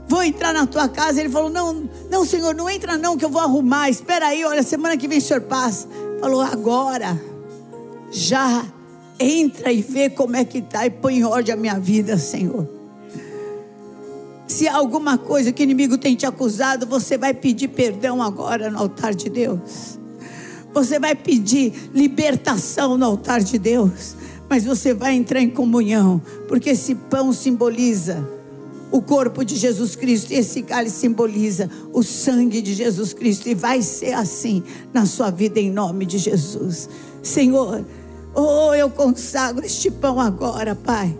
[0.09, 3.29] Vou entrar na tua casa, ele falou: Não, não, Senhor, não entra não, que eu
[3.29, 3.91] vou arrumar.
[3.91, 5.87] Espera aí, olha, semana que vem o Senhor passa.
[6.19, 7.21] Falou: Agora
[8.11, 8.65] já
[9.21, 12.67] entra e vê como é que está e põe em ordem a minha vida, Senhor.
[14.47, 18.71] Se há alguma coisa que o inimigo tem te acusado, você vai pedir perdão agora
[18.71, 19.99] no altar de Deus.
[20.77, 24.15] Você vai pedir libertação no altar de Deus.
[24.47, 28.29] Mas você vai entrar em comunhão, porque esse pão simboliza
[28.93, 33.55] o corpo de Jesus Cristo, e esse cálice simboliza o sangue de Jesus Cristo, e
[33.55, 34.63] vai ser assim
[34.93, 36.91] na sua vida em nome de Jesus.
[37.23, 37.83] Senhor,
[38.35, 41.17] oh, eu consagro este pão agora, Pai,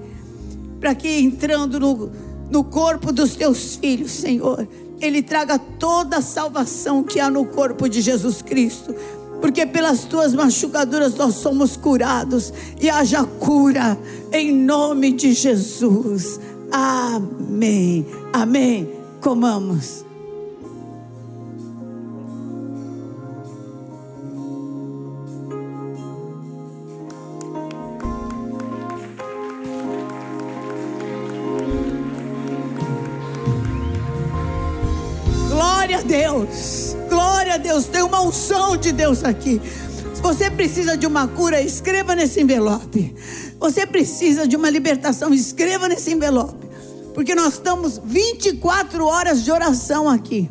[0.79, 2.11] para que entrando no,
[2.51, 4.69] no corpo dos teus filhos, Senhor,
[5.01, 8.95] ele traga toda a salvação que há no corpo de Jesus Cristo.
[9.41, 13.99] Porque pelas tuas machucaduras nós somos curados e haja cura
[14.33, 16.41] em nome de Jesus.
[16.71, 18.07] Amém.
[18.33, 18.91] Amém.
[19.21, 20.05] Comamos.
[35.49, 36.86] Glória a Deus.
[37.59, 37.87] Deus.
[37.87, 39.61] Tem uma unção de Deus aqui.
[40.15, 43.15] Se você precisa de uma cura, escreva nesse envelope.
[43.59, 46.67] Você precisa de uma libertação, escreva nesse envelope.
[47.15, 50.51] Porque nós estamos 24 horas de oração aqui.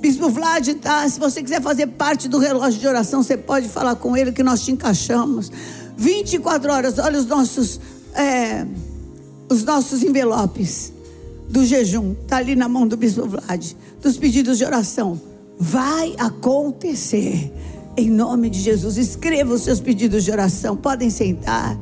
[0.00, 1.08] Bispo Vlad, tá?
[1.08, 4.42] Se você quiser fazer parte do relógio de oração, você pode falar com ele que
[4.42, 5.52] nós te encaixamos.
[5.96, 7.78] 24 horas, olha os nossos,
[8.14, 8.66] é,
[9.48, 10.92] os nossos envelopes
[11.48, 12.12] do jejum.
[12.22, 13.72] Está ali na mão do Bispo Vlad.
[14.00, 15.20] Dos pedidos de oração.
[15.60, 17.52] Vai acontecer.
[17.94, 18.96] Em nome de Jesus.
[18.96, 20.74] Escreva os seus pedidos de oração.
[20.74, 21.78] Podem sentar.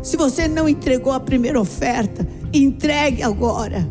[0.00, 3.90] Se você não entregou a primeira oferta, entregue agora.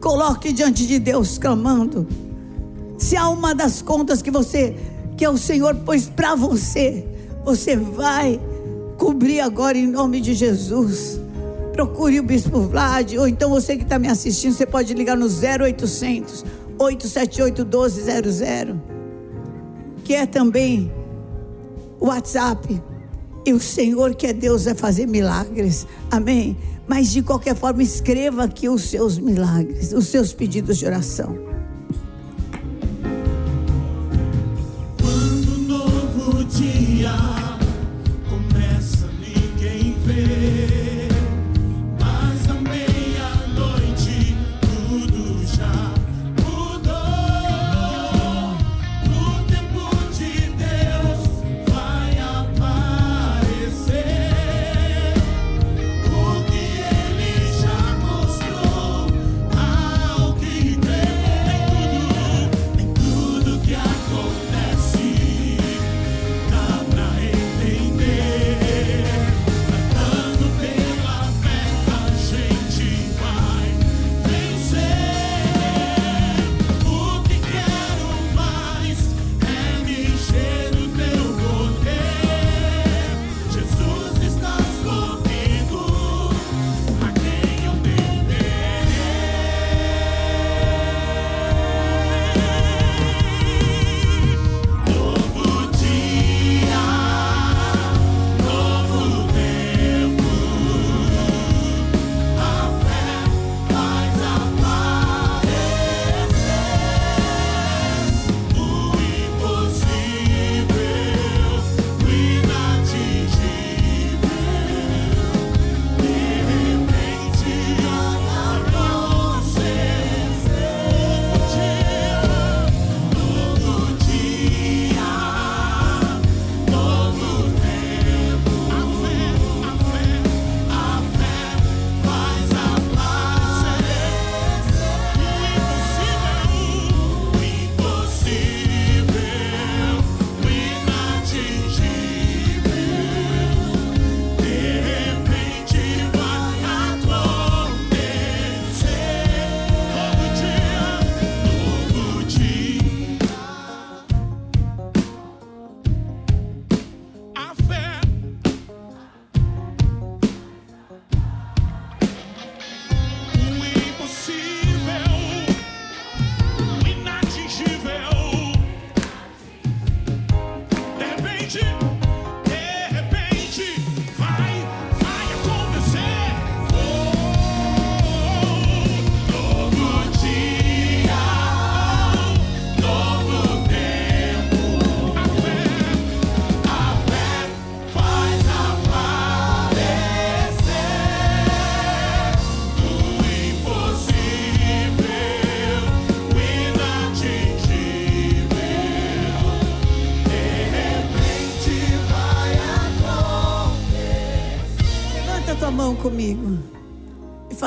[0.00, 2.08] Coloque diante de Deus clamando.
[2.96, 4.74] Se há uma das contas que você
[5.14, 7.06] que é o Senhor pôs para você,
[7.44, 8.40] você vai
[8.98, 11.20] cobrir agora em nome de Jesus.
[11.72, 15.26] Procure o Bispo Vlad, ou então você que está me assistindo, você pode ligar no
[15.26, 16.44] 0800
[16.78, 18.40] 878 1200,
[20.04, 20.92] que é também
[21.98, 22.82] o WhatsApp.
[23.44, 25.86] E o Senhor, que é Deus, vai fazer milagres.
[26.10, 26.56] Amém?
[26.86, 31.45] Mas de qualquer forma, escreva aqui os seus milagres, os seus pedidos de oração.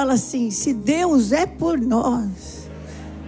[0.10, 2.70] Fala assim: se Deus é por nós,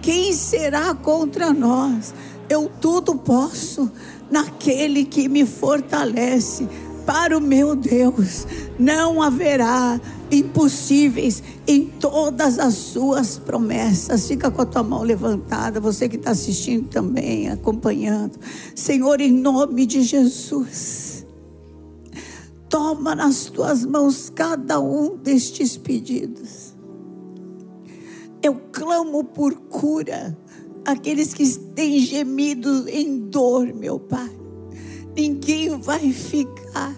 [0.00, 2.12] quem será contra nós?
[2.48, 3.90] Eu tudo posso
[4.30, 6.68] naquele que me fortalece.
[7.06, 8.46] Para o meu Deus,
[8.78, 14.28] não haverá impossíveis em todas as suas promessas.
[14.28, 18.38] Fica com a tua mão levantada, você que está assistindo também, acompanhando.
[18.74, 21.26] Senhor, em nome de Jesus.
[22.68, 26.71] Toma nas tuas mãos cada um destes pedidos.
[28.42, 30.36] Eu clamo por cura
[30.84, 34.30] aqueles que têm gemido em dor, meu Pai.
[35.14, 36.92] Ninguém vai ficar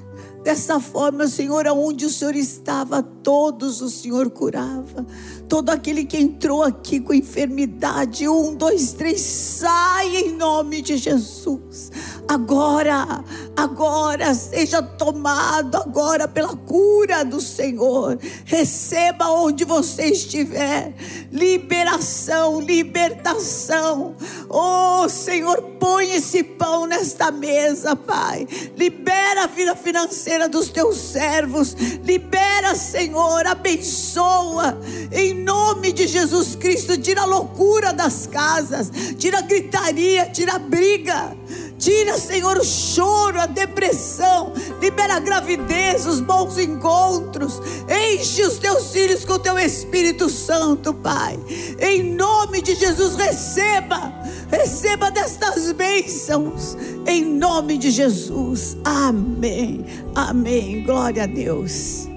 [0.45, 5.07] dessa forma, Senhor, aonde o Senhor estava, todos o Senhor curava.
[5.49, 11.91] Todo aquele que entrou aqui com enfermidade, um, dois, três, sai em nome de Jesus.
[12.29, 13.25] Agora,
[13.57, 18.19] agora seja tomado agora pela cura do Senhor.
[18.45, 20.93] Receba onde você estiver.
[21.31, 24.15] Liberação, libertação.
[24.49, 28.47] Oh, Senhor, põe esse pão nesta mesa, Pai.
[28.77, 31.75] Libera a vida financeira dos teus servos.
[32.05, 34.79] Libera, Senhor, abençoa.
[35.13, 40.59] Em nome de Jesus Cristo, tira a loucura das casas, tira a gritaria, tira a
[40.59, 41.37] briga.
[41.79, 44.53] Tira, Senhor, o choro, a depressão.
[44.81, 47.61] Libera a gravidez, os bons encontros.
[47.89, 51.39] Enche os teus filhos com o teu Espírito Santo, Pai.
[51.79, 54.13] Em nome de Jesus, receba.
[54.51, 56.77] Receba destas bênçãos.
[57.07, 58.77] Em nome de Jesus.
[58.85, 59.85] Amém.
[60.15, 60.85] Amém.
[60.85, 62.09] Glória a Deus.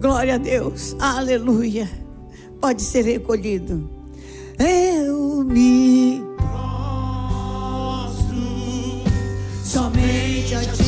[0.00, 0.94] Glória a Deus.
[0.98, 2.05] Aleluia.
[2.60, 3.88] Pode ser recolhido.
[4.58, 6.22] Eu me
[7.36, 8.36] Prostro
[9.64, 10.85] somente a ti,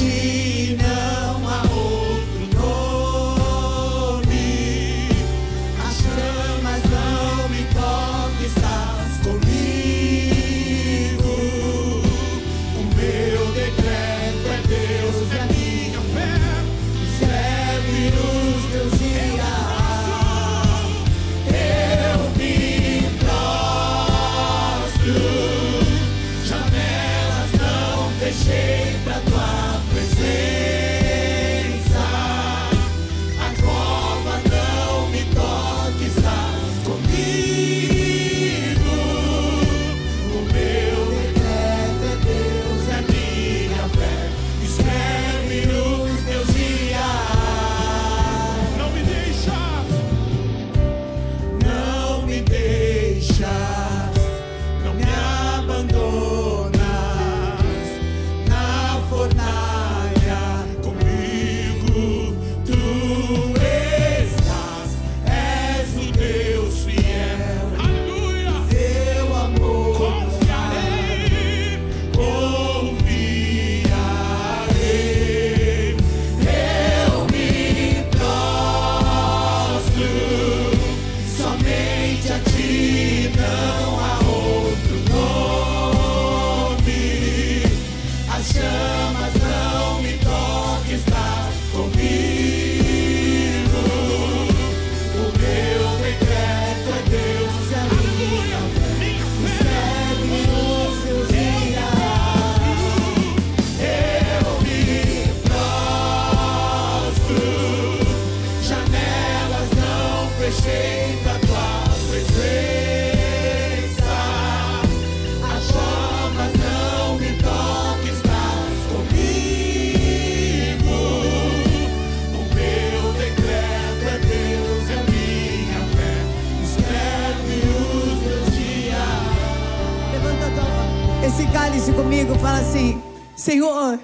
[133.48, 133.98] Senhor,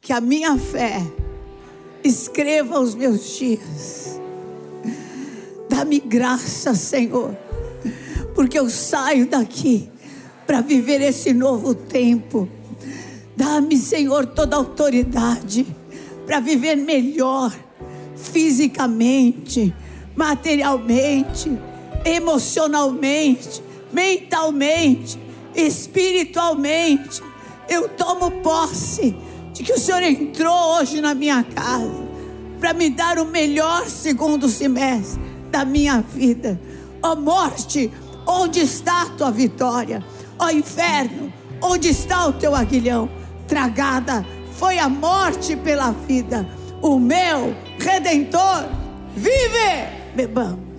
[0.00, 1.02] que a minha fé
[2.04, 4.20] escreva os meus dias.
[5.68, 7.36] Dá-me graça, Senhor,
[8.32, 9.90] porque eu saio daqui
[10.46, 12.48] para viver esse novo tempo.
[13.36, 15.66] Dá-me, Senhor, toda a autoridade
[16.24, 17.52] para viver melhor,
[18.14, 19.74] fisicamente,
[20.14, 21.50] materialmente,
[22.04, 23.60] emocionalmente,
[23.92, 25.18] mentalmente,
[25.56, 27.33] espiritualmente.
[27.68, 29.16] Eu tomo posse
[29.52, 32.04] de que o Senhor entrou hoje na minha casa
[32.60, 36.60] para me dar o melhor segundo semestre da minha vida.
[37.02, 37.90] Ó morte,
[38.26, 40.04] onde está a tua vitória?
[40.38, 43.08] Ó inferno, onde está o teu aguilhão?
[43.46, 46.48] Tragada foi a morte pela vida.
[46.80, 48.64] O meu redentor
[49.14, 49.88] vive.
[50.14, 50.73] Bebamos.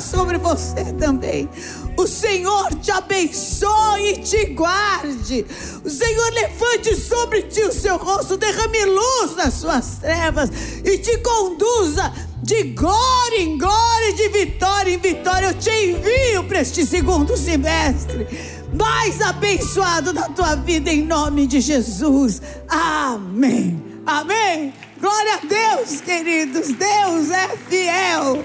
[0.00, 1.48] Sobre você também.
[1.96, 5.44] O Senhor te abençoe e te guarde.
[5.84, 10.50] O Senhor levante sobre ti o seu rosto, derrame luz nas suas trevas
[10.84, 12.12] e te conduza
[12.42, 15.46] de glória em glória, de vitória em vitória.
[15.46, 18.26] Eu te envio para este segundo semestre,
[18.72, 22.40] mais abençoado da tua vida, em nome de Jesus.
[22.68, 23.82] Amém.
[24.06, 24.72] Amém.
[25.00, 26.68] Glória a Deus, queridos.
[26.68, 28.44] Deus é fiel.